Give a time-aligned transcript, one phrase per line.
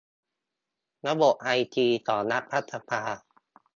[1.07, 3.03] ระบบไอทีของรัฐสภา